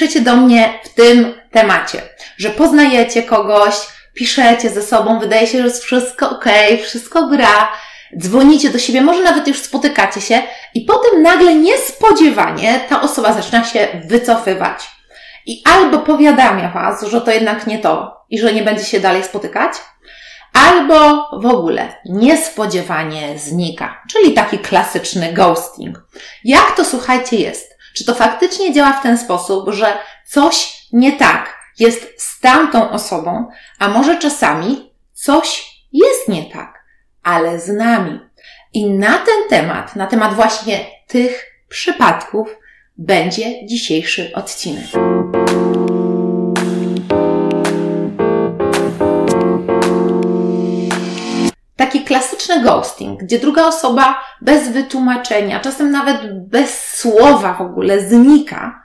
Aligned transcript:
piszecie 0.00 0.20
do 0.20 0.36
mnie 0.36 0.78
w 0.84 0.88
tym 0.88 1.34
temacie, 1.50 2.02
że 2.38 2.50
poznajecie 2.50 3.22
kogoś, 3.22 3.74
piszecie 4.14 4.70
ze 4.70 4.82
sobą, 4.82 5.18
wydaje 5.18 5.46
się, 5.46 5.58
że 5.58 5.64
jest 5.64 5.84
wszystko 5.84 6.30
ok, 6.30 6.44
wszystko 6.82 7.26
gra, 7.26 7.68
dzwonicie 8.18 8.70
do 8.70 8.78
siebie, 8.78 9.00
może 9.00 9.22
nawet 9.22 9.48
już 9.48 9.58
spotykacie 9.58 10.20
się 10.20 10.42
i 10.74 10.80
potem 10.80 11.22
nagle 11.22 11.54
niespodziewanie 11.54 12.80
ta 12.88 13.02
osoba 13.02 13.32
zaczyna 13.32 13.64
się 13.64 13.88
wycofywać. 14.04 14.88
I 15.46 15.62
albo 15.64 15.98
powiadamia 15.98 16.68
Was, 16.68 17.02
że 17.02 17.20
to 17.20 17.30
jednak 17.30 17.66
nie 17.66 17.78
to 17.78 18.16
i 18.30 18.38
że 18.38 18.52
nie 18.52 18.62
będzie 18.62 18.84
się 18.84 19.00
dalej 19.00 19.24
spotykać, 19.24 19.72
albo 20.52 21.28
w 21.40 21.46
ogóle 21.46 21.94
niespodziewanie 22.04 23.38
znika, 23.38 24.02
czyli 24.12 24.34
taki 24.34 24.58
klasyczny 24.58 25.32
ghosting. 25.32 26.02
Jak 26.44 26.76
to 26.76 26.84
słuchajcie 26.84 27.36
jest? 27.36 27.79
Czy 27.96 28.04
to 28.04 28.14
faktycznie 28.14 28.72
działa 28.72 28.92
w 28.92 29.02
ten 29.02 29.18
sposób, 29.18 29.70
że 29.70 29.98
coś 30.26 30.86
nie 30.92 31.12
tak 31.12 31.60
jest 31.78 32.22
z 32.22 32.40
tamtą 32.40 32.90
osobą, 32.90 33.48
a 33.78 33.88
może 33.88 34.18
czasami 34.18 34.92
coś 35.12 35.70
jest 35.92 36.28
nie 36.28 36.44
tak, 36.44 36.84
ale 37.22 37.60
z 37.60 37.68
nami. 37.68 38.20
I 38.72 38.90
na 38.90 39.18
ten 39.18 39.48
temat, 39.48 39.96
na 39.96 40.06
temat 40.06 40.34
właśnie 40.34 40.86
tych 41.06 41.46
przypadków, 41.68 42.56
będzie 42.96 43.66
dzisiejszy 43.66 44.32
odcinek. 44.34 44.86
Taki 51.80 52.04
klasyczny 52.04 52.62
ghosting, 52.62 53.20
gdzie 53.22 53.38
druga 53.38 53.66
osoba 53.66 54.20
bez 54.40 54.68
wytłumaczenia, 54.68 55.60
czasem 55.60 55.90
nawet 55.90 56.48
bez 56.48 56.84
słowa 56.84 57.54
w 57.54 57.60
ogóle 57.60 58.00
znika, 58.00 58.84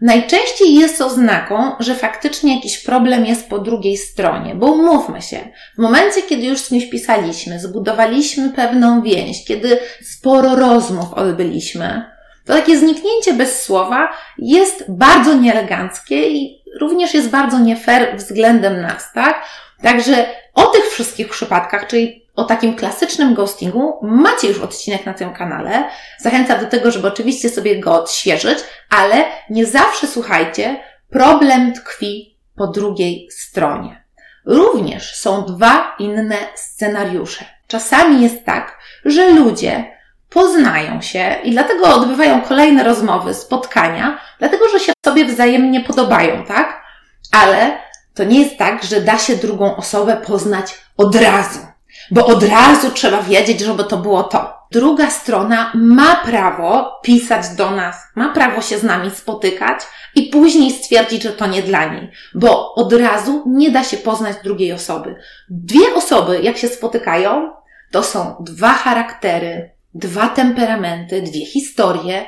najczęściej 0.00 0.74
jest 0.74 1.00
oznaką, 1.00 1.72
że 1.80 1.94
faktycznie 1.94 2.54
jakiś 2.54 2.78
problem 2.78 3.26
jest 3.26 3.48
po 3.48 3.58
drugiej 3.58 3.96
stronie. 3.96 4.54
Bo 4.54 4.66
umówmy 4.66 5.22
się, 5.22 5.38
w 5.74 5.78
momencie, 5.78 6.22
kiedy 6.22 6.46
już 6.46 6.58
z 6.58 6.68
kimś 6.68 6.86
pisaliśmy, 6.86 7.60
zbudowaliśmy 7.60 8.50
pewną 8.50 9.02
więź, 9.02 9.44
kiedy 9.44 9.78
sporo 10.02 10.56
rozmów 10.56 11.12
odbyliśmy, 11.12 12.04
to 12.46 12.52
takie 12.52 12.78
zniknięcie 12.78 13.32
bez 13.32 13.62
słowa 13.62 14.12
jest 14.38 14.84
bardzo 14.88 15.34
nieeleganckie 15.34 16.28
i 16.28 16.62
również 16.80 17.14
jest 17.14 17.30
bardzo 17.30 17.58
nie 17.58 17.76
fair 17.76 18.16
względem 18.16 18.80
nas, 18.80 19.12
tak? 19.12 19.44
Także 19.82 20.26
o 20.54 20.62
tych 20.62 20.84
wszystkich 20.84 21.28
przypadkach, 21.28 21.86
czyli 21.86 22.23
o 22.36 22.44
takim 22.44 22.76
klasycznym 22.76 23.34
ghostingu, 23.34 23.98
macie 24.02 24.48
już 24.48 24.60
odcinek 24.60 25.06
na 25.06 25.14
tym 25.14 25.32
kanale. 25.32 25.88
Zachęcam 26.18 26.60
do 26.60 26.66
tego, 26.66 26.90
żeby 26.90 27.08
oczywiście 27.08 27.48
sobie 27.48 27.80
go 27.80 27.94
odświeżyć, 27.94 28.58
ale 28.90 29.24
nie 29.50 29.66
zawsze, 29.66 30.06
słuchajcie, 30.06 30.80
problem 31.10 31.72
tkwi 31.72 32.38
po 32.56 32.66
drugiej 32.66 33.28
stronie. 33.30 34.04
Również 34.46 35.16
są 35.16 35.44
dwa 35.44 35.96
inne 35.98 36.36
scenariusze. 36.54 37.44
Czasami 37.66 38.22
jest 38.22 38.44
tak, 38.44 38.78
że 39.04 39.30
ludzie 39.30 39.84
poznają 40.28 41.02
się 41.02 41.36
i 41.44 41.50
dlatego 41.50 41.94
odbywają 41.94 42.40
kolejne 42.40 42.84
rozmowy, 42.84 43.34
spotkania, 43.34 44.18
dlatego 44.38 44.68
że 44.68 44.80
się 44.80 44.92
sobie 45.04 45.24
wzajemnie 45.24 45.80
podobają, 45.80 46.44
tak? 46.44 46.82
Ale 47.32 47.78
to 48.14 48.24
nie 48.24 48.40
jest 48.40 48.58
tak, 48.58 48.84
że 48.84 49.00
da 49.00 49.18
się 49.18 49.36
drugą 49.36 49.76
osobę 49.76 50.16
poznać 50.16 50.78
od 50.96 51.16
razu, 51.16 51.58
bo 52.10 52.26
od 52.26 52.42
razu 52.42 52.90
trzeba 52.90 53.22
wiedzieć, 53.22 53.60
żeby 53.60 53.84
to 53.84 53.96
było 53.96 54.22
to. 54.22 54.54
Druga 54.70 55.10
strona 55.10 55.72
ma 55.74 56.16
prawo 56.16 57.00
pisać 57.02 57.48
do 57.56 57.70
nas, 57.70 57.96
ma 58.14 58.28
prawo 58.28 58.60
się 58.62 58.78
z 58.78 58.82
nami 58.82 59.10
spotykać 59.10 59.80
i 60.14 60.22
później 60.22 60.70
stwierdzić, 60.70 61.22
że 61.22 61.32
to 61.32 61.46
nie 61.46 61.62
dla 61.62 61.92
niej, 61.92 62.10
bo 62.34 62.74
od 62.74 62.92
razu 62.92 63.42
nie 63.46 63.70
da 63.70 63.84
się 63.84 63.96
poznać 63.96 64.36
drugiej 64.44 64.72
osoby. 64.72 65.16
Dwie 65.48 65.94
osoby, 65.94 66.40
jak 66.42 66.56
się 66.56 66.68
spotykają, 66.68 67.52
to 67.90 68.02
są 68.02 68.36
dwa 68.40 68.72
charaktery, 68.72 69.70
dwa 69.94 70.28
temperamenty, 70.28 71.22
dwie 71.22 71.46
historie, 71.46 72.26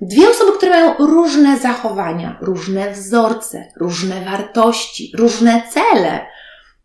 dwie 0.00 0.30
osoby, 0.30 0.52
które 0.52 0.70
mają 0.70 0.94
różne 0.98 1.58
zachowania, 1.58 2.38
różne 2.40 2.90
wzorce, 2.90 3.68
różne 3.76 4.24
wartości, 4.24 5.12
różne 5.18 5.62
cele 5.70 6.26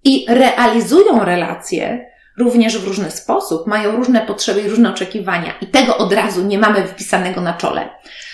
i 0.03 0.25
realizują 0.29 1.25
relacje 1.25 2.11
również 2.37 2.77
w 2.77 2.87
różny 2.87 3.11
sposób, 3.11 3.67
mają 3.67 3.95
różne 3.95 4.21
potrzeby 4.21 4.61
i 4.61 4.69
różne 4.69 4.89
oczekiwania 4.89 5.53
i 5.61 5.67
tego 5.67 5.97
od 5.97 6.13
razu 6.13 6.43
nie 6.43 6.57
mamy 6.57 6.87
wpisanego 6.87 7.41
na 7.41 7.53
czole. 7.53 7.89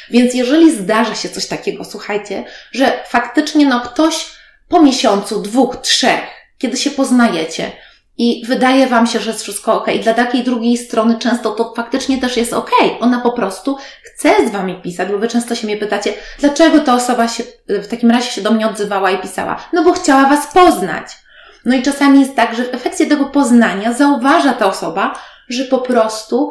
Więc 0.10 0.34
jeżeli 0.34 0.72
zdarza 0.72 1.16
się 1.16 1.30
coś 1.30 1.46
takiego, 1.46 1.86
słuchajcie, 1.86 2.46
że 2.72 3.04
faktycznie 3.08 3.66
no 3.66 3.82
ktoś 3.82 4.26
po 4.68 4.84
miesiącu, 4.84 5.42
dwóch, 5.42 5.76
trzech, 5.76 6.22
kiedy 6.58 6.78
się 6.78 6.92
poznajecie, 6.92 7.72
i 8.18 8.44
wydaje 8.48 8.88
Wam 8.88 9.08
się, 9.08 9.20
że 9.20 9.32
jest 9.32 9.44
wszystko 9.44 9.74
ok. 9.74 9.88
Dla 10.04 10.14
takiej 10.14 10.44
drugiej 10.44 10.78
strony 10.78 11.20
często 11.20 11.52
to 11.52 11.74
faktycznie 11.76 12.18
też 12.18 12.38
jest 12.38 12.54
ok. 12.54 12.72
Ona 13.00 13.22
po 13.22 13.32
prostu 13.32 13.78
chce 14.04 14.48
z 14.48 14.52
Wami 14.52 14.82
pisać, 14.82 15.10
bo 15.10 15.18
Wy 15.18 15.28
często 15.28 15.56
się 15.56 15.68
mnie 15.68 15.78
pytacie, 15.78 16.14
dlaczego 16.40 16.80
ta 16.80 16.96
osoba 16.96 17.28
się 17.28 17.44
w 17.70 17.88
takim 17.88 18.12
razie 18.12 18.32
się 18.32 18.42
do 18.42 18.52
mnie 18.52 18.68
odzywała 18.68 19.12
i 19.12 19.18
pisała? 19.18 19.70
No 19.74 19.84
bo 19.84 19.94
chciała 19.94 20.30
Was 20.30 20.54
poznać. 20.54 21.23
No 21.66 21.76
i 21.76 21.82
czasami 21.82 22.20
jest 22.20 22.36
tak, 22.36 22.56
że 22.56 22.64
w 22.64 22.74
efekcie 22.74 23.06
tego 23.06 23.26
poznania 23.26 23.94
zauważa 23.94 24.54
ta 24.54 24.66
osoba, 24.66 25.14
że 25.50 25.64
po 25.64 25.78
prostu 25.78 26.50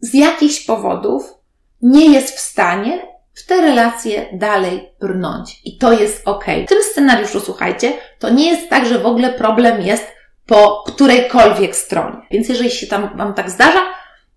z 0.00 0.14
jakichś 0.14 0.60
powodów 0.60 1.34
nie 1.82 2.12
jest 2.12 2.36
w 2.36 2.40
stanie 2.40 3.16
w 3.34 3.46
te 3.46 3.60
relacje 3.60 4.26
dalej 4.32 4.90
brnąć. 5.00 5.60
I 5.64 5.78
to 5.78 5.92
jest 5.92 6.28
ok. 6.28 6.44
W 6.66 6.68
tym 6.68 6.82
scenariuszu, 6.82 7.40
słuchajcie, 7.40 7.92
to 8.18 8.30
nie 8.30 8.50
jest 8.50 8.70
tak, 8.70 8.86
że 8.86 8.98
w 8.98 9.06
ogóle 9.06 9.32
problem 9.32 9.82
jest 9.82 10.16
po 10.46 10.84
którejkolwiek 10.86 11.76
stronie. 11.76 12.16
Więc 12.30 12.48
jeżeli 12.48 12.70
się 12.70 12.86
tam 12.86 13.16
Wam 13.16 13.34
tak 13.34 13.50
zdarza, 13.50 13.80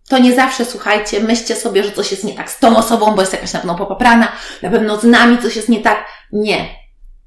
to 0.10 0.18
nie 0.18 0.36
zawsze 0.36 0.66
słuchajcie, 0.66 1.20
myślcie 1.20 1.56
sobie, 1.56 1.84
że 1.84 1.92
coś 1.92 2.12
jest 2.12 2.24
nie 2.24 2.34
tak 2.34 2.52
z 2.52 2.60
tą 2.60 2.78
osobą, 2.78 3.16
bo 3.16 3.22
jest 3.22 3.34
jakaś 3.34 3.54
na 3.54 3.60
pewno 3.60 3.76
popaprana, 3.76 4.32
na 4.62 4.70
pewno 4.70 4.98
z 4.98 5.04
nami 5.04 5.38
coś 5.38 5.56
jest 5.56 5.70
nie 5.70 5.80
tak. 5.80 6.06
Nie. 6.32 6.70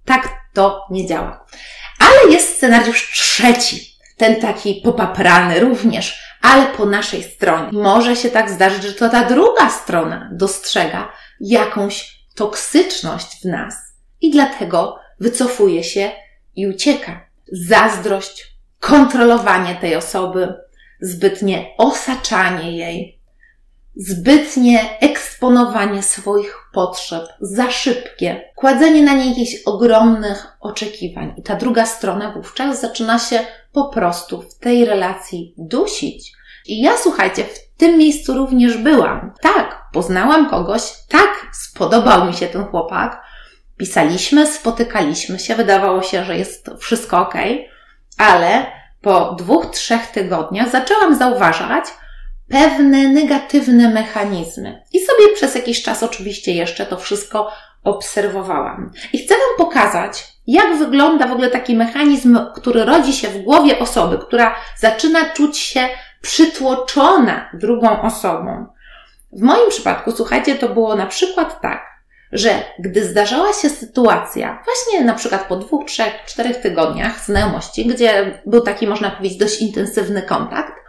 Tak 0.04 0.28
to 0.54 0.86
nie 0.90 1.06
działa. 1.06 1.44
Ale 2.02 2.32
jest 2.32 2.56
scenariusz 2.56 3.10
trzeci. 3.12 3.92
Ten 4.16 4.40
taki 4.40 4.80
popaprany 4.84 5.60
również, 5.60 6.22
ale 6.42 6.66
po 6.66 6.86
naszej 6.86 7.22
stronie. 7.22 7.68
Może 7.72 8.16
się 8.16 8.30
tak 8.30 8.50
zdarzyć, 8.50 8.82
że 8.82 8.92
to 8.92 9.08
ta 9.08 9.24
druga 9.24 9.70
strona 9.70 10.30
dostrzega 10.32 11.12
jakąś 11.40 12.22
toksyczność 12.34 13.40
w 13.42 13.44
nas 13.44 13.74
i 14.20 14.30
dlatego 14.30 14.98
wycofuje 15.20 15.84
się 15.84 16.10
i 16.56 16.66
ucieka. 16.66 17.26
Zazdrość, 17.52 18.46
kontrolowanie 18.80 19.74
tej 19.74 19.96
osoby, 19.96 20.54
zbytnie 21.00 21.66
osaczanie 21.78 22.76
jej, 22.76 23.21
zbytnie 23.96 24.98
eksponowanie 25.00 26.02
swoich 26.02 26.68
potrzeb, 26.72 27.24
za 27.40 27.70
szybkie, 27.70 28.52
kładzenie 28.54 29.02
na 29.02 29.14
niej 29.14 29.28
jakichś 29.28 29.62
ogromnych 29.66 30.46
oczekiwań. 30.60 31.34
I 31.36 31.42
ta 31.42 31.56
druga 31.56 31.86
strona 31.86 32.32
wówczas 32.32 32.80
zaczyna 32.80 33.18
się 33.18 33.40
po 33.72 33.88
prostu 33.88 34.42
w 34.42 34.58
tej 34.58 34.84
relacji 34.84 35.54
dusić. 35.58 36.32
I 36.66 36.80
ja, 36.80 36.92
słuchajcie, 36.96 37.44
w 37.44 37.76
tym 37.76 37.98
miejscu 37.98 38.34
również 38.34 38.76
byłam. 38.76 39.32
Tak, 39.40 39.82
poznałam 39.92 40.50
kogoś, 40.50 40.82
tak, 41.08 41.46
spodobał 41.52 42.26
mi 42.26 42.34
się 42.34 42.46
ten 42.46 42.64
chłopak. 42.64 43.22
Pisaliśmy, 43.76 44.46
spotykaliśmy 44.46 45.38
się, 45.38 45.54
wydawało 45.54 46.02
się, 46.02 46.24
że 46.24 46.38
jest 46.38 46.70
wszystko 46.78 47.18
ok, 47.18 47.34
ale 48.18 48.66
po 49.00 49.34
dwóch, 49.38 49.66
trzech 49.66 50.06
tygodniach 50.06 50.70
zaczęłam 50.70 51.18
zauważać 51.18 51.84
pewne 52.52 53.08
negatywne 53.08 53.90
mechanizmy. 53.90 54.82
I 54.92 54.98
sobie 55.00 55.34
przez 55.34 55.54
jakiś 55.54 55.82
czas 55.82 56.02
oczywiście 56.02 56.52
jeszcze 56.52 56.86
to 56.86 56.96
wszystko 56.96 57.52
obserwowałam. 57.84 58.92
I 59.12 59.18
chcę 59.18 59.34
Wam 59.34 59.66
pokazać, 59.66 60.24
jak 60.46 60.76
wygląda 60.76 61.26
w 61.26 61.32
ogóle 61.32 61.50
taki 61.50 61.76
mechanizm, 61.76 62.38
który 62.54 62.84
rodzi 62.84 63.12
się 63.12 63.28
w 63.28 63.42
głowie 63.42 63.78
osoby, 63.78 64.18
która 64.18 64.54
zaczyna 64.78 65.30
czuć 65.30 65.58
się 65.58 65.88
przytłoczona 66.20 67.50
drugą 67.54 68.02
osobą. 68.02 68.66
W 69.32 69.42
moim 69.42 69.70
przypadku, 69.70 70.12
słuchajcie, 70.12 70.54
to 70.54 70.68
było 70.68 70.96
na 70.96 71.06
przykład 71.06 71.60
tak 71.60 71.92
że 72.32 72.62
gdy 72.78 73.04
zdarzała 73.04 73.52
się 73.52 73.70
sytuacja, 73.70 74.62
właśnie 74.64 75.04
na 75.04 75.14
przykład 75.14 75.48
po 75.48 75.56
dwóch, 75.56 75.84
trzech, 75.86 76.12
czterech 76.26 76.56
tygodniach 76.56 77.24
znajomości, 77.24 77.86
gdzie 77.86 78.40
był 78.46 78.60
taki, 78.60 78.86
można 78.86 79.10
powiedzieć, 79.10 79.38
dość 79.38 79.60
intensywny 79.60 80.22
kontakt, 80.22 80.81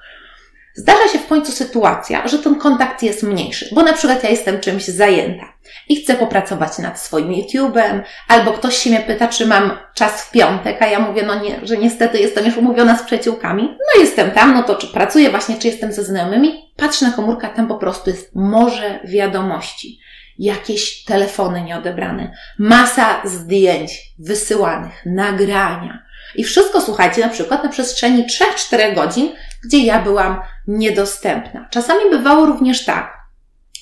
zdarza 0.76 1.08
się 1.08 1.20
w 1.20 1.28
końcu 1.28 1.52
sytuacja, 1.52 2.28
że 2.28 2.40
ten 2.40 2.56
kontakt 2.56 3.04
jest 3.04 3.24
mniejszy, 3.24 3.70
bo 3.76 3.84
na 3.84 3.94
przykład 3.94 4.24
ja 4.24 4.30
jestem 4.30 4.60
czymś 4.60 4.88
zajęta 4.88 5.54
i 5.90 5.96
chcę 5.96 6.16
popracować 6.16 6.78
nad 6.78 7.00
swoim 7.00 7.32
YouTube'em, 7.32 8.02
albo 8.28 8.52
ktoś 8.52 8.78
się 8.78 8.90
mnie 8.90 9.00
pyta, 9.00 9.28
czy 9.28 9.48
mam 9.48 9.78
czas 9.94 10.22
w 10.22 10.32
piątek, 10.32 10.82
a 10.82 10.88
ja 10.88 11.00
mówię, 11.00 11.24
no 11.24 11.40
nie, 11.40 11.60
że 11.64 11.78
niestety 11.78 12.20
jestem 12.20 12.46
już 12.46 12.58
umówiona 12.58 12.98
z 12.98 13.04
przyjaciółkami. 13.04 13.64
No 13.64 14.02
jestem 14.02 14.32
tam, 14.32 14.54
no 14.54 14.64
to 14.64 14.76
czy 14.76 14.88
pracuję 14.88 15.30
właśnie, 15.30 15.58
czy 15.58 15.68
jestem 15.68 15.94
ze 15.94 16.04
znajomymi, 16.04 16.74
patrzę 16.76 17.06
na 17.06 17.12
komórkę, 17.12 17.50
tam 17.56 17.68
po 17.68 17.76
prostu 17.76 18.10
jest 18.10 18.36
morze 18.36 19.00
wiadomości. 19.04 20.00
jakieś 20.40 21.04
telefony 21.04 21.62
nieodebrane, 21.62 22.32
masa 22.60 23.22
zdjęć 23.26 24.02
wysyłanych, 24.20 25.06
nagrania. 25.06 26.04
I 26.36 26.44
wszystko, 26.44 26.82
słuchajcie, 26.82 27.22
na 27.22 27.30
przykład 27.30 27.64
na 27.64 27.70
przestrzeni 27.70 28.26
3-4 28.72 28.96
godzin, 28.96 29.36
gdzie 29.64 29.78
ja 29.86 30.02
byłam 30.02 30.42
niedostępna. 30.68 31.68
Czasami 31.72 32.10
bywało 32.10 32.46
również 32.46 32.86
tak, 32.86 33.18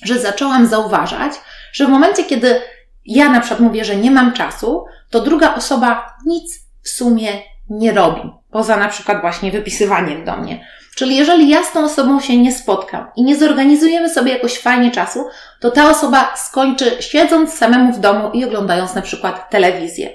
że 0.04 0.18
zaczęłam 0.18 0.66
zauważać, 0.66 1.32
że 1.72 1.86
w 1.86 1.88
momencie, 1.88 2.24
kiedy 2.24 2.60
ja 3.04 3.28
na 3.28 3.40
przykład 3.40 3.60
mówię, 3.60 3.84
że 3.84 3.96
nie 3.96 4.10
mam 4.10 4.32
czasu, 4.32 4.84
to 5.10 5.20
druga 5.20 5.54
osoba 5.54 6.16
nic 6.26 6.60
w 6.82 6.88
sumie 6.88 7.51
nie 7.72 7.92
robi, 7.92 8.30
poza 8.50 8.76
na 8.76 8.88
przykład 8.88 9.20
właśnie 9.20 9.50
wypisywaniem 9.50 10.24
do 10.24 10.36
mnie. 10.36 10.66
Czyli 10.94 11.16
jeżeli 11.16 11.48
ja 11.48 11.62
z 11.62 11.72
tą 11.72 11.84
osobą 11.84 12.20
się 12.20 12.38
nie 12.38 12.52
spotkam 12.52 13.06
i 13.16 13.24
nie 13.24 13.36
zorganizujemy 13.36 14.08
sobie 14.08 14.32
jakoś 14.32 14.58
fajnie 14.58 14.90
czasu, 14.90 15.24
to 15.60 15.70
ta 15.70 15.90
osoba 15.90 16.34
skończy 16.36 16.96
siedząc 17.00 17.54
samemu 17.54 17.92
w 17.92 18.00
domu 18.00 18.30
i 18.32 18.44
oglądając 18.44 18.94
na 18.94 19.02
przykład 19.02 19.50
telewizję. 19.50 20.10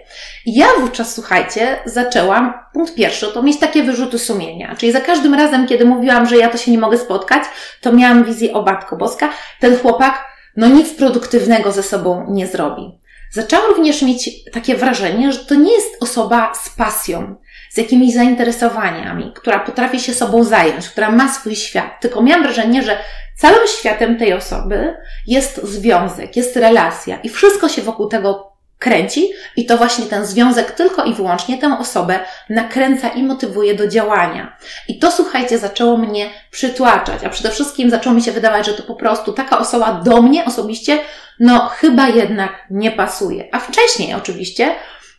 Ja 0.45 0.67
wówczas, 0.79 1.15
słuchajcie, 1.15 1.79
zaczęłam, 1.85 2.53
punkt 2.73 2.95
pierwszy, 2.95 3.27
to 3.33 3.43
mieć 3.43 3.59
takie 3.59 3.83
wyrzuty 3.83 4.19
sumienia. 4.19 4.75
Czyli 4.75 4.91
za 4.91 5.01
każdym 5.01 5.33
razem, 5.33 5.67
kiedy 5.67 5.85
mówiłam, 5.85 6.25
że 6.25 6.37
ja 6.37 6.49
to 6.49 6.57
się 6.57 6.71
nie 6.71 6.77
mogę 6.77 6.97
spotkać, 6.97 7.43
to 7.81 7.93
miałam 7.93 8.23
wizję, 8.23 8.53
o 8.53 8.63
Batko 8.63 8.95
Boska, 8.95 9.29
ten 9.59 9.77
chłopak, 9.77 10.25
no 10.57 10.67
nic 10.67 10.93
produktywnego 10.93 11.71
ze 11.71 11.83
sobą 11.83 12.25
nie 12.29 12.47
zrobi. 12.47 12.99
Zaczęłam 13.31 13.65
również 13.67 14.01
mieć 14.01 14.51
takie 14.51 14.75
wrażenie, 14.75 15.31
że 15.31 15.39
to 15.39 15.55
nie 15.55 15.73
jest 15.73 16.03
osoba 16.03 16.53
z 16.63 16.69
pasją, 16.69 17.35
z 17.69 17.77
jakimiś 17.77 18.13
zainteresowaniami, 18.13 19.31
która 19.35 19.59
potrafi 19.59 19.99
się 19.99 20.13
sobą 20.13 20.43
zająć, 20.43 20.89
która 20.89 21.11
ma 21.11 21.33
swój 21.33 21.55
świat. 21.55 22.01
Tylko 22.01 22.21
miałam 22.21 22.43
wrażenie, 22.43 22.83
że 22.83 22.97
całym 23.37 23.67
światem 23.79 24.17
tej 24.17 24.33
osoby 24.33 24.97
jest 25.27 25.63
związek, 25.63 26.35
jest 26.35 26.55
relacja 26.55 27.19
i 27.23 27.29
wszystko 27.29 27.69
się 27.69 27.81
wokół 27.81 28.07
tego 28.07 28.57
kręci 28.79 29.29
i 29.55 29.65
to 29.65 29.77
właśnie 29.77 30.05
ten 30.05 30.25
związek 30.25 30.71
tylko 30.71 31.03
i 31.03 31.13
wyłącznie 31.13 31.57
tę 31.57 31.77
osobę 31.79 32.19
nakręca 32.49 33.09
i 33.09 33.23
motywuje 33.23 33.75
do 33.75 33.87
działania. 33.87 34.57
I 34.87 34.99
to 34.99 35.11
słuchajcie, 35.11 35.57
zaczęło 35.57 35.97
mnie 35.97 36.29
przytłaczać, 36.51 37.23
a 37.23 37.29
przede 37.29 37.49
wszystkim 37.49 37.89
zaczęło 37.89 38.15
mi 38.15 38.21
się 38.21 38.31
wydawać, 38.31 38.65
że 38.65 38.73
to 38.73 38.83
po 38.83 38.95
prostu 38.95 39.33
taka 39.33 39.59
osoba 39.59 39.93
do 39.93 40.21
mnie 40.21 40.45
osobiście, 40.45 40.99
no 41.39 41.67
chyba 41.67 42.07
jednak 42.07 42.51
nie 42.69 42.91
pasuje. 42.91 43.49
A 43.51 43.59
wcześniej 43.59 44.13
oczywiście 44.13 44.75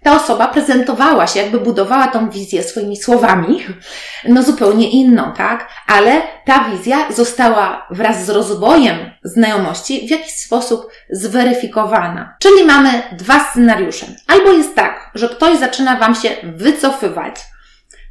ta 0.09 0.17
osoba 0.17 0.47
prezentowała 0.47 1.27
się, 1.27 1.41
jakby 1.41 1.61
budowała 1.61 2.07
tą 2.07 2.31
wizję 2.31 2.63
swoimi 2.63 2.97
słowami, 2.97 3.67
no 4.25 4.43
zupełnie 4.43 4.91
inną, 4.91 5.33
tak? 5.33 5.69
Ale 5.87 6.23
ta 6.45 6.65
wizja 6.65 7.13
została 7.13 7.87
wraz 7.91 8.25
z 8.25 8.31
rozwojem 8.31 8.97
znajomości 9.25 10.09
w 10.09 10.11
jakiś 10.11 10.33
sposób 10.33 10.91
zweryfikowana. 11.11 12.37
Czyli 12.39 12.65
mamy 12.65 13.03
dwa 13.13 13.41
scenariusze. 13.51 14.07
Albo 14.27 14.53
jest 14.53 14.75
tak, 14.75 15.11
że 15.15 15.29
ktoś 15.29 15.59
zaczyna 15.59 15.97
Wam 15.97 16.15
się 16.15 16.31
wycofywać, 16.43 17.37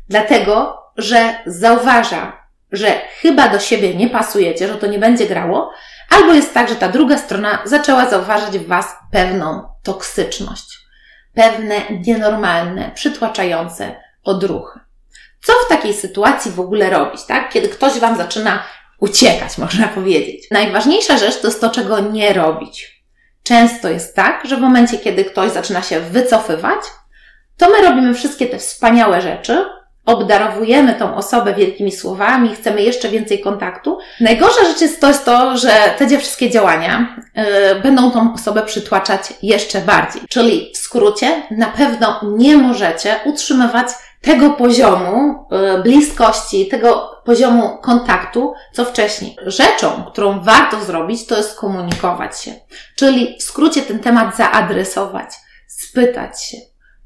dlatego, 0.09 0.77
że 0.97 1.35
zauważa, 1.45 2.47
że 2.71 3.01
chyba 3.21 3.49
do 3.49 3.59
siebie 3.59 3.95
nie 3.95 4.09
pasujecie, 4.09 4.67
że 4.67 4.75
to 4.75 4.87
nie 4.87 4.99
będzie 4.99 5.25
grało, 5.25 5.71
albo 6.09 6.33
jest 6.33 6.53
tak, 6.53 6.69
że 6.69 6.75
ta 6.75 6.89
druga 6.89 7.17
strona 7.17 7.59
zaczęła 7.65 8.09
zauważyć 8.09 8.59
w 8.59 8.67
Was 8.67 8.95
pewną 9.11 9.69
toksyczność 9.83 10.76
pewne 11.37 11.81
nienormalne, 12.07 12.91
przytłaczające 12.95 13.95
odruchy. 14.23 14.79
Co 15.43 15.53
w 15.65 15.69
takiej 15.69 15.93
sytuacji 15.93 16.51
w 16.51 16.59
ogóle 16.59 16.89
robić, 16.89 17.21
tak? 17.27 17.49
Kiedy 17.51 17.69
ktoś 17.69 17.99
Wam 17.99 18.17
zaczyna 18.17 18.63
uciekać, 18.99 19.57
można 19.63 19.87
powiedzieć. 19.87 20.47
Najważniejsza 20.51 21.17
rzecz 21.17 21.41
to 21.41 21.47
jest 21.47 21.61
to, 21.61 21.69
czego 21.69 21.99
nie 21.99 22.33
robić. 22.33 23.03
Często 23.43 23.89
jest 23.89 24.15
tak, 24.15 24.45
że 24.45 24.57
w 24.57 24.61
momencie, 24.61 24.97
kiedy 24.97 25.25
ktoś 25.25 25.51
zaczyna 25.51 25.81
się 25.81 25.99
wycofywać, 25.99 26.79
to 27.57 27.69
my 27.69 27.89
robimy 27.89 28.13
wszystkie 28.13 28.47
te 28.47 28.57
wspaniałe 28.57 29.21
rzeczy, 29.21 29.65
obdarowujemy 30.07 30.93
tą 30.93 31.15
osobę 31.15 31.53
wielkimi 31.53 31.91
słowami, 31.91 32.55
chcemy 32.55 32.81
jeszcze 32.81 33.09
więcej 33.09 33.39
kontaktu. 33.39 33.97
Najgorsza 34.19 34.65
rzecz 34.65 34.81
jest 34.81 35.01
to, 35.01 35.07
jest 35.07 35.25
to 35.25 35.57
że 35.57 35.71
te 35.97 36.19
wszystkie 36.19 36.49
działania 36.49 37.15
yy, 37.35 37.43
będą 37.83 38.11
tą 38.11 38.33
osobę 38.33 38.61
przytłaczać 38.61 39.33
jeszcze 39.43 39.81
bardziej. 39.81 40.21
Czyli 40.29 40.71
w 40.73 40.77
skrócie, 40.77 41.43
na 41.51 41.67
pewno 41.67 42.21
nie 42.23 42.57
możecie 42.57 43.19
utrzymywać 43.25 43.87
tego 44.21 44.49
poziomu 44.49 45.45
yy, 45.51 45.83
bliskości, 45.83 46.67
tego 46.67 47.21
poziomu 47.25 47.77
kontaktu, 47.81 48.53
co 48.73 48.85
wcześniej. 48.85 49.35
Rzeczą, 49.45 50.03
którą 50.11 50.41
warto 50.41 50.81
zrobić, 50.81 51.25
to 51.25 51.37
jest 51.37 51.55
komunikować 51.55 52.41
się. 52.41 52.51
Czyli 52.95 53.37
w 53.39 53.43
skrócie 53.43 53.81
ten 53.81 53.99
temat 53.99 54.35
zaadresować, 54.37 55.29
spytać 55.67 56.43
się, 56.43 56.57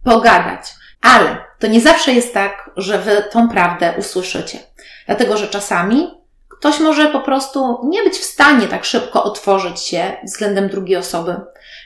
pogadać 0.04 0.81
ale 1.02 1.38
to 1.60 1.68
nie 1.68 1.82
zawsze 1.82 2.14
jest 2.14 2.34
tak, 2.34 2.72
że 2.78 3.00
wy 3.00 3.24
tą 3.32 3.50
prawdę 3.50 3.94
usłyszycie. 3.98 4.60
Dlatego, 5.06 5.38
że 5.38 5.48
czasami 5.48 6.22
ktoś 6.50 6.80
może 6.80 7.08
po 7.08 7.20
prostu 7.20 7.80
nie 7.84 8.04
być 8.04 8.14
w 8.14 8.24
stanie 8.24 8.68
tak 8.68 8.86
szybko 8.86 9.24
otworzyć 9.24 9.80
się 9.80 10.12
względem 10.24 10.70
drugiej 10.70 10.98
osoby. 10.98 11.36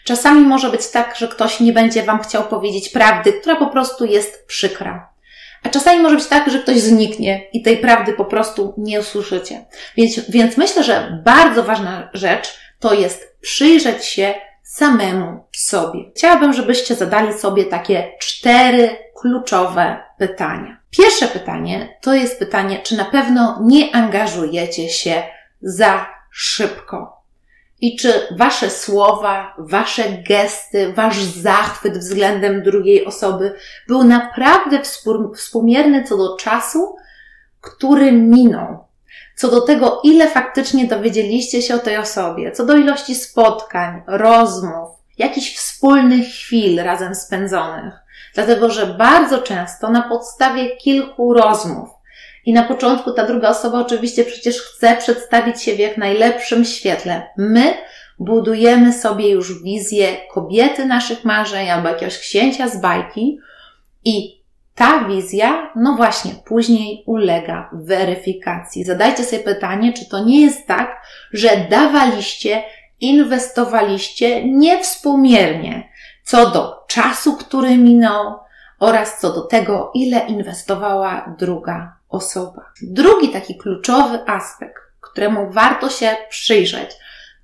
Czasami 0.05 0.41
może 0.41 0.69
być 0.69 0.87
tak, 0.87 1.15
że 1.15 1.27
ktoś 1.27 1.59
nie 1.59 1.73
będzie 1.73 2.03
Wam 2.03 2.19
chciał 2.23 2.43
powiedzieć 2.43 2.89
prawdy, 2.89 3.33
która 3.33 3.55
po 3.55 3.67
prostu 3.67 4.05
jest 4.05 4.45
przykra. 4.47 5.09
A 5.63 5.69
czasami 5.69 6.01
może 6.01 6.15
być 6.15 6.25
tak, 6.25 6.51
że 6.51 6.59
ktoś 6.59 6.77
zniknie 6.77 7.49
i 7.53 7.61
tej 7.61 7.77
prawdy 7.77 8.13
po 8.13 8.25
prostu 8.25 8.73
nie 8.77 8.99
usłyszycie. 8.99 9.65
Więc, 9.97 10.29
więc 10.29 10.57
myślę, 10.57 10.83
że 10.83 11.21
bardzo 11.25 11.63
ważna 11.63 12.09
rzecz 12.13 12.59
to 12.79 12.93
jest 12.93 13.37
przyjrzeć 13.41 14.05
się 14.05 14.33
samemu 14.75 15.45
sobie. 15.51 16.11
Chciałabym, 16.15 16.53
żebyście 16.53 16.95
zadali 16.95 17.33
sobie 17.33 17.65
takie 17.65 18.11
cztery 18.19 18.97
kluczowe 19.21 20.03
pytania. 20.17 20.79
Pierwsze 20.89 21.27
pytanie 21.27 21.97
to 22.01 22.13
jest 22.13 22.39
pytanie, 22.39 22.79
czy 22.83 22.97
na 22.97 23.05
pewno 23.05 23.59
nie 23.63 23.95
angażujecie 23.95 24.89
się 24.89 25.23
za 25.61 26.05
szybko. 26.31 27.21
I 27.81 27.95
czy 27.95 28.13
wasze 28.37 28.69
słowa, 28.69 29.55
wasze 29.57 30.03
gesty, 30.29 30.93
wasz 30.93 31.23
zachwyt 31.23 31.97
względem 31.97 32.63
drugiej 32.63 33.05
osoby 33.05 33.55
był 33.87 34.03
naprawdę 34.03 34.81
współmierny 35.35 36.03
co 36.03 36.17
do 36.17 36.37
czasu, 36.37 36.95
który 37.61 38.11
minął, 38.11 38.84
co 39.35 39.51
do 39.51 39.61
tego, 39.61 40.01
ile 40.03 40.29
faktycznie 40.29 40.85
dowiedzieliście 40.87 41.61
się 41.61 41.75
o 41.75 41.79
tej 41.79 41.97
osobie, 41.97 42.51
co 42.51 42.65
do 42.65 42.77
ilości 42.77 43.15
spotkań, 43.15 44.01
rozmów, 44.07 44.89
jakichś 45.17 45.55
wspólnych 45.55 46.27
chwil 46.27 46.83
razem 46.83 47.15
spędzonych. 47.15 47.93
Dlatego, 48.33 48.69
że 48.69 48.85
bardzo 48.85 49.41
często 49.41 49.89
na 49.89 50.01
podstawie 50.01 50.75
kilku 50.75 51.33
rozmów 51.33 51.89
i 52.45 52.53
na 52.53 52.63
początku 52.63 53.11
ta 53.11 53.25
druga 53.25 53.49
osoba 53.49 53.79
oczywiście 53.79 54.25
przecież 54.25 54.61
chce 54.61 54.97
przedstawić 54.97 55.63
się 55.63 55.75
w 55.75 55.79
jak 55.79 55.97
najlepszym 55.97 56.65
świetle. 56.65 57.27
My 57.37 57.73
budujemy 58.19 58.93
sobie 58.93 59.29
już 59.29 59.63
wizję 59.63 60.17
kobiety 60.33 60.85
naszych 60.85 61.25
marzeń 61.25 61.69
albo 61.69 61.89
jakiegoś 61.89 62.19
księcia 62.19 62.67
z 62.69 62.81
bajki 62.81 63.39
i 64.05 64.41
ta 64.75 65.03
wizja, 65.03 65.71
no 65.75 65.95
właśnie, 65.95 66.31
później 66.45 67.03
ulega 67.05 67.69
weryfikacji. 67.73 68.83
Zadajcie 68.83 69.23
sobie 69.23 69.43
pytanie, 69.43 69.93
czy 69.93 70.09
to 70.09 70.23
nie 70.23 70.41
jest 70.41 70.67
tak, 70.67 71.01
że 71.33 71.67
dawaliście, 71.69 72.63
inwestowaliście 72.99 74.45
niewspółmiernie 74.47 75.89
co 76.23 76.49
do 76.49 76.83
czasu, 76.87 77.37
który 77.37 77.77
minął 77.77 78.39
oraz 78.79 79.19
co 79.19 79.33
do 79.33 79.41
tego, 79.41 79.91
ile 79.93 80.19
inwestowała 80.19 81.35
druga 81.39 81.97
osoba. 82.09 82.65
Drugi 82.81 83.29
taki 83.29 83.57
kluczowy 83.57 84.19
aspekt, 84.27 84.81
któremu 85.01 85.51
warto 85.51 85.89
się 85.89 86.15
przyjrzeć, 86.29 86.89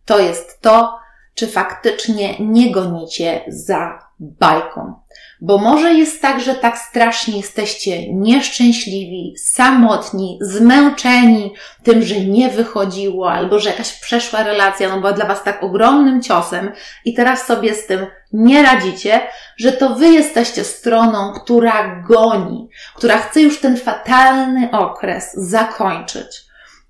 to 0.06 0.20
jest 0.20 0.62
to, 0.62 1.00
czy 1.36 1.48
faktycznie 1.48 2.36
nie 2.40 2.72
gonicie 2.72 3.42
za 3.48 4.00
bajką. 4.22 4.94
Bo 5.42 5.58
może 5.58 5.94
jest 5.94 6.22
tak, 6.22 6.42
że 6.42 6.56
tak 6.56 6.78
strasznie 6.78 7.38
jesteście 7.38 8.14
nieszczęśliwi, 8.14 9.36
samotni, 9.38 10.40
zmęczeni 10.42 11.54
tym, 11.84 12.04
że 12.04 12.20
nie 12.20 12.50
wychodziło, 12.50 13.32
albo 13.32 13.60
że 13.60 13.70
jakaś 13.70 14.00
przeszła 14.00 14.44
relacja 14.44 14.90
no 14.90 14.98
była 15.00 15.14
dla 15.14 15.26
Was 15.26 15.44
tak 15.44 15.64
ogromnym 15.64 16.22
ciosem 16.22 16.72
i 17.06 17.14
teraz 17.14 17.46
sobie 17.46 17.74
z 17.74 17.88
tym 17.88 18.06
nie 18.34 18.64
radzicie, 18.64 19.22
że 19.58 19.72
to 19.72 19.96
Wy 19.96 20.08
jesteście 20.08 20.64
stroną, 20.64 21.34
która 21.34 22.02
goni, 22.08 22.70
która 22.96 23.18
chce 23.18 23.42
już 23.42 23.62
ten 23.62 23.78
fatalny 23.78 24.70
okres 24.72 25.34
zakończyć. 25.34 26.42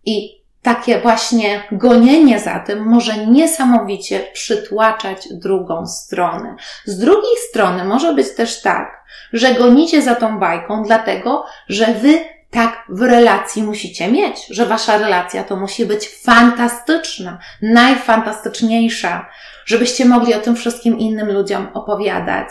I 0.05 0.40
takie 0.61 0.99
właśnie 0.99 1.63
gonienie 1.71 2.39
za 2.39 2.59
tym 2.59 2.85
może 2.85 3.27
niesamowicie 3.27 4.19
przytłaczać 4.33 5.27
drugą 5.31 5.87
stronę. 5.87 6.55
Z 6.85 6.97
drugiej 6.97 7.37
strony 7.49 7.83
może 7.83 8.13
być 8.13 8.35
też 8.35 8.61
tak, 8.61 9.03
że 9.33 9.53
gonicie 9.53 10.01
za 10.01 10.15
tą 10.15 10.39
bajką, 10.39 10.83
dlatego, 10.83 11.45
że 11.69 11.85
wy 11.85 12.19
tak 12.51 12.85
w 12.89 13.01
relacji 13.01 13.63
musicie 13.63 14.11
mieć, 14.11 14.47
że 14.49 14.65
wasza 14.65 14.97
relacja 14.97 15.43
to 15.43 15.55
musi 15.55 15.85
być 15.85 16.09
fantastyczna, 16.09 17.39
najfantastyczniejsza, 17.61 19.29
żebyście 19.65 20.05
mogli 20.05 20.33
o 20.33 20.39
tym 20.39 20.55
wszystkim 20.55 20.99
innym 20.99 21.31
ludziom 21.31 21.67
opowiadać. 21.73 22.47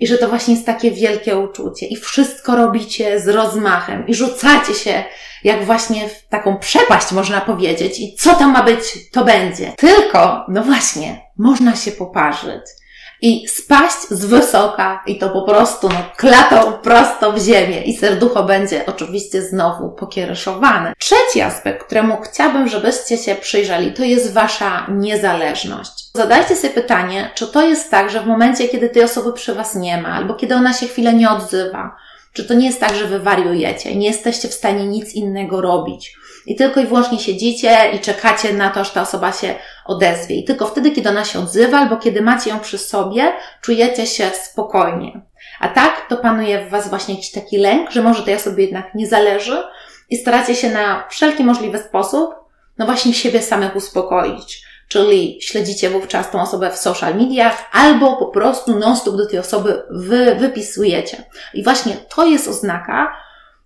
I 0.00 0.06
że 0.06 0.18
to 0.18 0.28
właśnie 0.28 0.54
jest 0.54 0.66
takie 0.66 0.90
wielkie 0.90 1.36
uczucie. 1.36 1.86
I 1.86 1.96
wszystko 1.96 2.56
robicie 2.56 3.20
z 3.20 3.28
rozmachem. 3.28 4.06
I 4.06 4.14
rzucacie 4.14 4.74
się 4.74 5.04
jak 5.44 5.64
właśnie 5.64 6.08
w 6.08 6.28
taką 6.28 6.58
przepaść, 6.58 7.12
można 7.12 7.40
powiedzieć. 7.40 8.00
I 8.00 8.14
co 8.14 8.34
tam 8.34 8.52
ma 8.52 8.62
być, 8.62 9.10
to 9.12 9.24
będzie. 9.24 9.72
Tylko, 9.76 10.44
no 10.48 10.62
właśnie, 10.62 11.20
można 11.38 11.76
się 11.76 11.92
poparzyć 11.92 12.62
i 13.22 13.48
spaść 13.48 14.08
z 14.10 14.24
wysoka 14.24 15.02
i 15.06 15.18
to 15.18 15.30
po 15.30 15.42
prostu 15.42 15.88
no, 15.88 15.94
klatą 16.16 16.72
prosto 16.72 17.32
w 17.32 17.38
ziemię 17.38 17.82
i 17.82 17.96
serducho 17.96 18.42
będzie 18.42 18.86
oczywiście 18.86 19.42
znowu 19.42 19.90
pokiereszowane. 19.90 20.92
Trzeci 20.98 21.40
aspekt, 21.40 21.86
któremu 21.86 22.16
chciałabym, 22.20 22.68
żebyście 22.68 23.18
się 23.18 23.34
przyjrzeli, 23.34 23.92
to 23.92 24.04
jest 24.04 24.32
Wasza 24.32 24.86
niezależność. 24.90 25.92
Zadajcie 26.14 26.56
sobie 26.56 26.74
pytanie, 26.74 27.30
czy 27.34 27.46
to 27.46 27.68
jest 27.68 27.90
tak, 27.90 28.10
że 28.10 28.20
w 28.20 28.26
momencie, 28.26 28.68
kiedy 28.68 28.88
tej 28.88 29.04
osoby 29.04 29.32
przy 29.32 29.54
Was 29.54 29.74
nie 29.74 30.02
ma, 30.02 30.08
albo 30.08 30.34
kiedy 30.34 30.54
ona 30.54 30.72
się 30.72 30.86
chwilę 30.86 31.14
nie 31.14 31.30
odzywa, 31.30 31.96
czy 32.32 32.44
to 32.44 32.54
nie 32.54 32.66
jest 32.66 32.80
tak, 32.80 32.94
że 32.94 33.04
Wy 33.04 33.18
wariujecie, 33.18 33.96
nie 33.96 34.06
jesteście 34.06 34.48
w 34.48 34.54
stanie 34.54 34.86
nic 34.86 35.14
innego 35.14 35.60
robić, 35.60 36.16
i 36.46 36.56
tylko 36.56 36.80
i 36.80 36.86
wyłącznie 36.86 37.18
siedzicie 37.18 37.90
i 37.94 38.00
czekacie 38.00 38.52
na 38.52 38.70
to, 38.70 38.80
aż 38.80 38.90
ta 38.90 39.02
osoba 39.02 39.32
się 39.32 39.54
odezwie. 39.86 40.36
I 40.36 40.44
tylko 40.44 40.66
wtedy, 40.66 40.90
kiedy 40.90 41.08
ona 41.08 41.24
się 41.24 41.38
odzywa, 41.38 41.78
albo 41.78 41.96
kiedy 41.96 42.22
macie 42.22 42.50
ją 42.50 42.60
przy 42.60 42.78
sobie, 42.78 43.32
czujecie 43.60 44.06
się 44.06 44.30
spokojnie. 44.42 45.20
A 45.60 45.68
tak, 45.68 46.06
to 46.08 46.16
panuje 46.16 46.66
w 46.66 46.70
Was 46.70 46.88
właśnie 46.88 47.14
jakiś 47.14 47.30
taki 47.30 47.58
lęk, 47.58 47.90
że 47.90 48.02
może 48.02 48.22
tej 48.22 48.34
osobie 48.34 48.64
jednak 48.64 48.94
nie 48.94 49.06
zależy 49.06 49.62
i 50.10 50.16
staracie 50.16 50.54
się 50.54 50.70
na 50.70 51.04
wszelki 51.08 51.44
możliwy 51.44 51.78
sposób, 51.78 52.34
no 52.78 52.86
właśnie 52.86 53.14
siebie 53.14 53.42
samych 53.42 53.76
uspokoić. 53.76 54.66
Czyli 54.88 55.38
śledzicie 55.42 55.90
wówczas 55.90 56.30
tą 56.30 56.40
osobę 56.40 56.70
w 56.70 56.76
social 56.76 57.14
mediach, 57.14 57.68
albo 57.72 58.16
po 58.16 58.26
prostu 58.26 58.78
non-stop 58.78 59.16
do 59.16 59.26
tej 59.26 59.38
osoby 59.38 59.82
wy, 59.90 60.34
wypisujecie. 60.34 61.24
I 61.54 61.64
właśnie 61.64 61.96
to 61.96 62.26
jest 62.26 62.48
oznaka, 62.48 63.16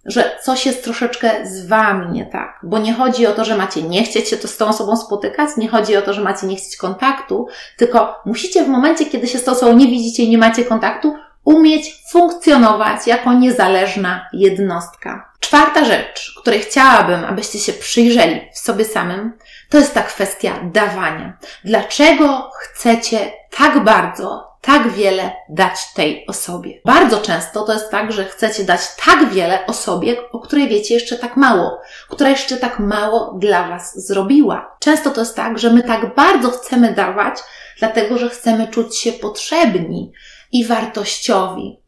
że 0.05 0.39
coś 0.43 0.67
jest 0.67 0.85
troszeczkę 0.85 1.47
z 1.47 1.67
wami 1.67 2.13
nie 2.13 2.27
tak. 2.27 2.61
Bo 2.63 2.79
nie 2.79 2.95
chodzi 2.95 3.27
o 3.27 3.33
to, 3.33 3.45
że 3.45 3.57
macie 3.57 3.83
nie 3.83 4.03
chcieć 4.03 4.29
się 4.29 4.37
to 4.37 4.49
z 4.49 4.57
tą 4.57 4.69
osobą 4.69 4.97
spotykać, 4.97 5.51
nie 5.57 5.69
chodzi 5.69 5.97
o 5.97 6.03
to, 6.03 6.13
że 6.13 6.21
macie 6.21 6.47
nie 6.47 6.57
chcieć 6.57 6.77
kontaktu, 6.77 7.49
tylko 7.77 8.23
musicie 8.27 8.65
w 8.65 8.69
momencie, 8.69 9.07
kiedy 9.07 9.29
się 9.29 9.39
z 9.39 9.45
tą 9.45 9.53
osobą 9.53 9.73
nie 9.73 9.87
widzicie 9.87 10.23
i 10.23 10.31
nie 10.31 10.39
macie 10.39 10.65
kontaktu, 10.65 11.17
umieć 11.45 12.03
funkcjonować 12.11 13.07
jako 13.07 13.33
niezależna 13.33 14.29
jednostka. 14.33 15.31
Czwarta 15.41 15.85
rzecz, 15.85 16.35
której 16.41 16.61
chciałabym, 16.61 17.25
abyście 17.25 17.59
się 17.59 17.73
przyjrzeli 17.73 18.41
w 18.55 18.59
sobie 18.59 18.85
samym, 18.85 19.33
to 19.69 19.79
jest 19.79 19.95
ta 19.95 20.03
kwestia 20.03 20.53
dawania. 20.73 21.39
Dlaczego 21.65 22.51
chcecie 22.61 23.33
tak 23.59 23.85
bardzo 23.85 24.50
tak 24.61 24.91
wiele 24.91 25.33
dać 25.49 25.93
tej 25.95 26.27
osobie. 26.27 26.81
Bardzo 26.85 27.19
często 27.19 27.63
to 27.63 27.73
jest 27.73 27.91
tak, 27.91 28.13
że 28.13 28.25
chcecie 28.25 28.65
dać 28.65 28.81
tak 29.05 29.31
wiele 29.31 29.67
osobie, 29.67 30.31
o 30.31 30.39
której 30.39 30.69
wiecie 30.69 30.95
jeszcze 30.95 31.17
tak 31.17 31.37
mało, 31.37 31.81
która 32.09 32.31
jeszcze 32.31 32.57
tak 32.57 32.79
mało 32.79 33.37
dla 33.39 33.69
Was 33.69 34.07
zrobiła. 34.07 34.77
Często 34.81 35.11
to 35.11 35.21
jest 35.21 35.37
tak, 35.37 35.59
że 35.59 35.71
my 35.71 35.83
tak 35.83 36.15
bardzo 36.15 36.51
chcemy 36.51 36.95
dawać, 36.95 37.39
dlatego 37.79 38.19
że 38.19 38.29
chcemy 38.29 38.69
czuć 38.69 38.99
się 38.99 39.13
potrzebni 39.13 40.13
i 40.53 40.67
wartościowi. 40.67 41.81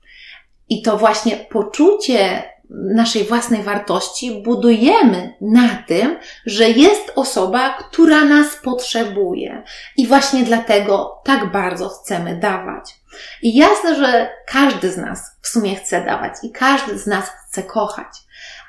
I 0.69 0.83
to 0.83 0.97
właśnie 0.97 1.37
poczucie 1.37 2.52
naszej 2.75 3.25
własnej 3.25 3.63
wartości 3.63 4.43
budujemy 4.45 5.35
na 5.41 5.69
tym, 5.87 6.19
że 6.47 6.69
jest 6.69 7.13
osoba, 7.15 7.79
która 7.79 8.25
nas 8.25 8.57
potrzebuje. 8.57 9.63
I 9.97 10.07
właśnie 10.07 10.43
dlatego 10.43 11.21
tak 11.25 11.53
bardzo 11.53 11.89
chcemy 11.89 12.37
dawać. 12.37 12.95
I 13.43 13.57
jasne, 13.57 13.95
że 13.95 14.31
każdy 14.47 14.93
z 14.93 14.97
nas 14.97 15.37
w 15.43 15.49
sumie 15.49 15.77
chce 15.77 16.05
dawać 16.05 16.33
i 16.43 16.51
każdy 16.51 16.99
z 16.99 17.07
nas 17.07 17.31
chce 17.31 17.63
kochać. 17.63 18.09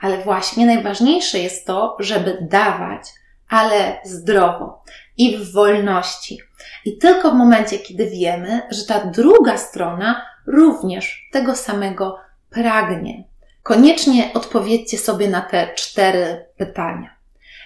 Ale 0.02 0.18
właśnie 0.18 0.66
najważniejsze 0.66 1.40
jest 1.40 1.68
to, 1.68 1.98
żeby 2.00 2.38
dawać, 2.42 3.02
ale 3.50 4.00
zdrowo 4.04 4.84
i 5.18 5.38
w 5.38 5.54
wolności. 5.54 6.40
I 6.86 6.98
tylko 6.98 7.32
w 7.32 7.36
momencie, 7.36 7.80
kiedy 7.80 8.10
wiemy, 8.10 8.62
że 8.72 8.86
ta 8.86 9.06
druga 9.06 9.58
strona 9.58 10.26
również 10.48 11.30
tego 11.32 11.56
samego 11.56 12.18
pragnie. 12.50 13.33
Koniecznie 13.64 14.32
odpowiedzcie 14.34 14.98
sobie 14.98 15.28
na 15.28 15.42
te 15.42 15.74
cztery 15.76 16.46
pytania. 16.58 17.16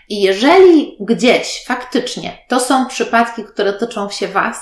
I 0.09 0.21
jeżeli 0.21 0.97
gdzieś 0.99 1.63
faktycznie 1.65 2.37
to 2.47 2.59
są 2.59 2.85
przypadki, 2.85 3.43
które 3.43 3.73
tyczą 3.73 4.09
się 4.09 4.27
Was, 4.27 4.59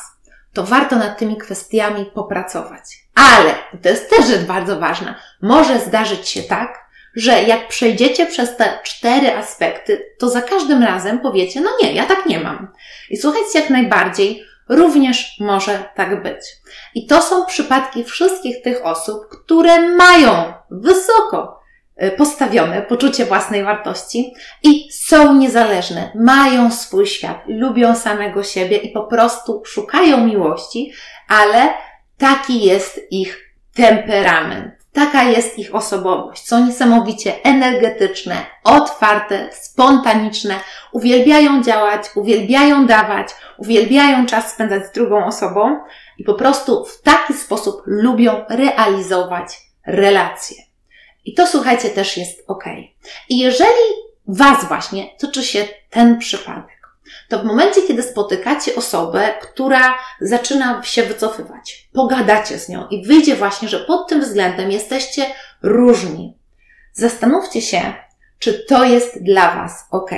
to 0.54 0.64
warto 0.64 0.96
nad 0.96 1.18
tymi 1.18 1.38
kwestiami 1.38 2.06
popracować. 2.06 2.84
Ale, 3.16 3.56
to 3.82 3.90
jest 3.90 4.10
też 4.10 4.28
rzecz 4.28 4.42
bardzo 4.42 4.80
ważna, 4.80 5.16
może 5.42 5.80
zdarzyć 5.80 6.30
się 6.30 6.44
tak, 6.44 6.86
że 7.16 7.44
jak 7.44 7.68
przejdziecie 7.68 8.26
przez 8.26 8.58
te 8.58 8.80
cztery 8.84 9.36
aspekty, 9.36 10.06
to 10.20 10.30
za 10.30 10.42
każdym 10.42 10.84
razem 10.84 11.20
powiecie, 11.20 11.62
no 11.62 11.70
nie, 11.82 11.94
ja 11.94 12.06
tak 12.06 12.26
nie 12.26 12.40
mam. 12.40 12.68
I 13.10 13.18
słuchajcie, 13.18 13.60
jak 13.60 13.70
najbardziej, 13.70 14.44
również 14.70 15.38
może 15.40 15.90
tak 15.96 16.24
być. 16.24 16.46
I 16.96 17.08
to 17.08 17.22
są 17.22 17.46
przypadki 17.46 18.04
wszystkich 18.04 18.62
tych 18.62 18.86
osób, 18.86 19.28
które 19.30 19.90
mają 19.90 20.54
wysoko 20.72 21.60
e, 21.96 22.12
postawione 22.12 22.82
poczucie 22.82 23.26
własnej 23.26 23.64
wartości 23.64 24.34
i 24.64 24.92
są 24.92 25.36
niezależne, 25.36 26.12
mają 26.16 26.72
swój 26.72 27.08
świat, 27.08 27.44
lubią 27.48 27.96
samego 27.96 28.44
siebie 28.44 28.78
i 28.78 28.90
po 28.90 29.04
prostu 29.04 29.64
szukają 29.66 30.26
miłości, 30.26 30.94
ale 31.28 31.74
taki 32.18 32.64
jest 32.64 33.02
ich 33.12 33.56
temperament. 33.74 34.75
Taka 34.96 35.24
jest 35.24 35.60
ich 35.60 35.76
osobowość. 35.76 36.48
Są 36.48 36.66
niesamowicie 36.66 37.44
energetyczne, 37.44 38.36
otwarte, 38.64 39.50
spontaniczne, 39.52 40.56
uwielbiają 40.92 41.64
działać, 41.64 42.06
uwielbiają 42.16 42.88
dawać, 42.88 43.28
uwielbiają 43.58 44.26
czas 44.26 44.52
spędzać 44.52 44.88
z 44.88 44.92
drugą 44.92 45.26
osobą 45.26 45.80
i 46.18 46.24
po 46.24 46.34
prostu 46.34 46.86
w 46.86 47.02
taki 47.02 47.34
sposób 47.34 47.82
lubią 47.86 48.46
realizować 48.50 49.58
relacje. 49.88 50.58
I 51.26 51.34
to 51.34 51.48
słuchajcie 51.48 51.90
też 51.90 52.18
jest 52.18 52.44
ok. 52.48 52.64
I 53.30 53.38
jeżeli 53.38 54.06
Was 54.28 54.66
właśnie 54.66 55.10
toczy 55.20 55.44
się 55.44 55.66
ten 55.90 56.20
przypadek, 56.20 56.75
to 57.30 57.40
w 57.40 57.46
momencie, 57.46 57.82
kiedy 57.82 58.04
spotykacie 58.04 58.76
osobę, 58.76 59.34
która 59.42 59.98
zaczyna 60.22 60.84
się 60.84 61.04
wycofywać, 61.04 61.90
pogadacie 61.94 62.60
z 62.60 62.70
nią 62.70 62.88
i 62.88 63.06
wyjdzie 63.06 63.36
właśnie, 63.36 63.70
że 63.70 63.80
pod 63.80 64.08
tym 64.08 64.22
względem 64.22 64.72
jesteście 64.72 65.26
różni, 65.64 66.38
zastanówcie 66.94 67.62
się, 67.62 67.94
czy 68.40 68.54
to 68.54 68.84
jest 68.84 69.24
dla 69.24 69.56
Was 69.56 69.88
ok. 69.92 70.12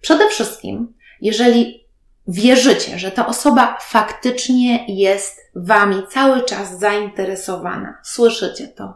Przede 0.00 0.28
wszystkim, 0.28 0.94
jeżeli 1.20 1.86
wierzycie, 2.28 2.98
że 2.98 3.10
ta 3.10 3.26
osoba 3.26 3.78
faktycznie 3.80 4.84
jest 4.88 5.50
Wami 5.54 6.02
cały 6.10 6.42
czas 6.42 6.78
zainteresowana, 6.78 7.98
słyszycie 8.02 8.68
to, 8.68 8.94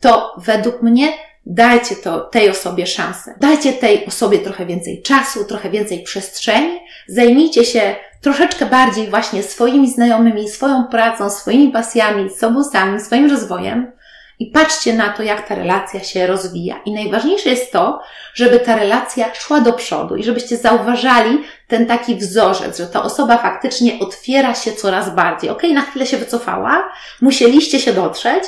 to 0.00 0.34
według 0.38 0.82
mnie 0.82 1.12
Dajcie 1.50 1.96
to, 1.96 2.20
tej 2.20 2.50
osobie 2.50 2.86
szansę. 2.86 3.34
Dajcie 3.40 3.72
tej 3.72 4.06
osobie 4.06 4.38
trochę 4.38 4.66
więcej 4.66 5.02
czasu, 5.02 5.44
trochę 5.44 5.70
więcej 5.70 6.02
przestrzeni. 6.02 6.80
Zajmijcie 7.06 7.64
się 7.64 7.96
troszeczkę 8.20 8.66
bardziej 8.66 9.06
właśnie 9.06 9.42
swoimi 9.42 9.90
znajomymi, 9.90 10.48
swoją 10.48 10.84
pracą, 10.84 11.30
swoimi 11.30 11.72
pasjami, 11.72 12.30
sobą 12.30 12.64
samym, 12.64 13.00
swoim 13.00 13.30
rozwojem 13.30 13.92
i 14.38 14.46
patrzcie 14.46 14.94
na 14.94 15.08
to, 15.08 15.22
jak 15.22 15.48
ta 15.48 15.54
relacja 15.54 16.00
się 16.00 16.26
rozwija. 16.26 16.80
I 16.84 16.92
najważniejsze 16.92 17.48
jest 17.50 17.72
to, 17.72 18.00
żeby 18.34 18.60
ta 18.60 18.76
relacja 18.76 19.34
szła 19.34 19.60
do 19.60 19.72
przodu 19.72 20.16
i 20.16 20.22
żebyście 20.22 20.56
zauważali 20.56 21.38
ten 21.68 21.86
taki 21.86 22.16
wzorzec, 22.16 22.78
że 22.78 22.86
ta 22.86 23.02
osoba 23.02 23.38
faktycznie 23.38 23.98
otwiera 24.00 24.54
się 24.54 24.72
coraz 24.72 25.14
bardziej. 25.14 25.50
Okay, 25.50 25.72
na 25.72 25.82
chwilę 25.82 26.06
się 26.06 26.16
wycofała, 26.16 26.92
musieliście 27.20 27.80
się 27.80 27.92
dotrzeć, 27.92 28.44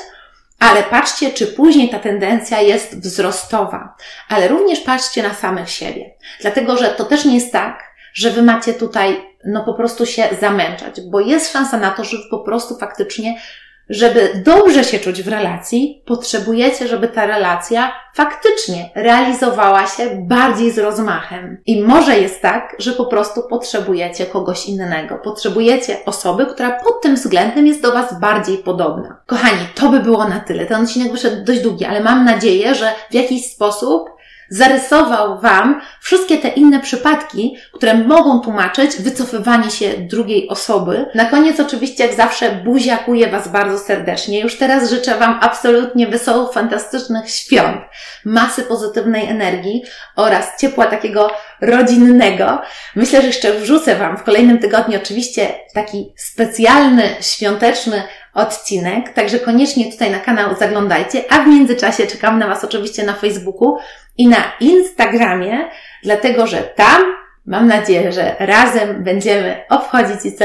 ale 0.61 0.83
patrzcie, 0.83 1.29
czy 1.29 1.47
później 1.47 1.89
ta 1.89 1.99
tendencja 1.99 2.61
jest 2.61 2.99
wzrostowa. 2.99 3.95
Ale 4.29 4.47
również 4.47 4.79
patrzcie 4.79 5.23
na 5.23 5.33
samych 5.33 5.69
siebie. 5.69 6.15
Dlatego, 6.41 6.77
że 6.77 6.87
to 6.87 7.05
też 7.05 7.25
nie 7.25 7.35
jest 7.35 7.51
tak, 7.51 7.83
że 8.13 8.29
wy 8.29 8.41
macie 8.41 8.73
tutaj, 8.73 9.21
no 9.45 9.63
po 9.63 9.73
prostu 9.73 10.05
się 10.05 10.23
zamęczać, 10.41 11.01
bo 11.11 11.19
jest 11.19 11.53
szansa 11.53 11.77
na 11.77 11.91
to, 11.91 12.03
że 12.03 12.17
po 12.31 12.39
prostu 12.39 12.77
faktycznie 12.77 13.41
żeby 13.89 14.43
dobrze 14.45 14.83
się 14.83 14.99
czuć 14.99 15.23
w 15.23 15.27
relacji, 15.27 16.03
potrzebujecie, 16.05 16.87
żeby 16.87 17.07
ta 17.07 17.25
relacja 17.25 17.91
faktycznie 18.15 18.89
realizowała 18.95 19.87
się 19.87 20.25
bardziej 20.27 20.71
z 20.71 20.79
rozmachem. 20.79 21.57
I 21.65 21.81
może 21.83 22.19
jest 22.19 22.41
tak, 22.41 22.75
że 22.79 22.91
po 22.91 23.05
prostu 23.05 23.41
potrzebujecie 23.49 24.25
kogoś 24.25 24.65
innego. 24.65 25.17
Potrzebujecie 25.23 25.97
osoby, 26.05 26.45
która 26.45 26.71
pod 26.71 27.01
tym 27.01 27.15
względem 27.15 27.67
jest 27.67 27.81
do 27.81 27.91
Was 27.91 28.19
bardziej 28.19 28.57
podobna. 28.57 29.21
Kochani, 29.25 29.67
to 29.75 29.89
by 29.89 29.99
było 29.99 30.27
na 30.27 30.39
tyle. 30.39 30.65
Ten 30.65 30.83
odcinek 30.83 31.11
wyszedł 31.11 31.45
dość 31.45 31.61
długi, 31.61 31.85
ale 31.85 31.99
mam 31.99 32.25
nadzieję, 32.25 32.75
że 32.75 32.91
w 33.11 33.13
jakiś 33.13 33.45
sposób 33.45 34.09
zarysował 34.51 35.39
Wam 35.39 35.81
wszystkie 36.01 36.37
te 36.37 36.47
inne 36.47 36.79
przypadki, 36.79 37.57
które 37.73 37.93
mogą 37.93 38.39
tłumaczyć 38.39 38.95
wycofywanie 38.95 39.71
się 39.71 39.89
drugiej 39.97 40.49
osoby. 40.49 41.05
Na 41.15 41.25
koniec 41.25 41.59
oczywiście, 41.59 42.05
jak 42.05 42.15
zawsze, 42.15 42.51
buziakuję 42.51 43.27
Was 43.27 43.47
bardzo 43.47 43.79
serdecznie. 43.79 44.39
Już 44.39 44.57
teraz 44.57 44.89
życzę 44.89 45.17
Wam 45.17 45.39
absolutnie 45.41 46.07
wesołych, 46.07 46.53
fantastycznych 46.53 47.29
świąt, 47.29 47.81
masy 48.25 48.63
pozytywnej 48.63 49.27
energii 49.29 49.83
oraz 50.15 50.59
ciepła 50.59 50.85
takiego 50.85 51.31
rodzinnego. 51.61 52.61
Myślę, 52.95 53.21
że 53.21 53.27
jeszcze 53.27 53.53
wrzucę 53.53 53.95
Wam 53.95 54.17
w 54.17 54.23
kolejnym 54.23 54.59
tygodniu 54.59 54.99
oczywiście 55.03 55.47
taki 55.73 56.13
specjalny, 56.17 57.03
świąteczny 57.21 58.03
odcinek, 58.33 59.09
także 59.09 59.39
koniecznie 59.39 59.91
tutaj 59.91 60.11
na 60.11 60.19
kanał 60.19 60.55
zaglądajcie, 60.59 61.23
a 61.29 61.43
w 61.43 61.47
międzyczasie 61.47 62.07
czekam 62.07 62.39
na 62.39 62.47
Was 62.47 62.63
oczywiście 62.63 63.03
na 63.03 63.13
Facebooku 63.13 63.77
i 64.17 64.27
na 64.27 64.51
Instagramie, 64.59 65.69
dlatego 66.03 66.47
że 66.47 66.57
tam 66.57 67.01
mam 67.45 67.67
nadzieję, 67.67 68.11
że 68.11 68.35
razem 68.39 69.03
będziemy 69.03 69.63
obchodzić 69.69 70.25
i 70.25 70.37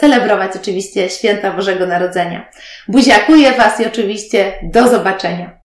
celebrować 0.00 0.56
oczywiście 0.56 1.10
święta 1.10 1.52
Bożego 1.52 1.86
Narodzenia. 1.86 2.48
Buziakuję 2.88 3.52
Was 3.52 3.80
i 3.80 3.86
oczywiście 3.86 4.52
do 4.62 4.88
zobaczenia. 4.88 5.59